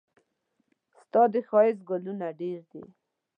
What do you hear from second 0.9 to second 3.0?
ستا د ښايست ګلونه ډېر دي.